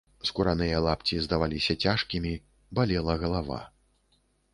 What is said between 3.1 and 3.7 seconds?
галава.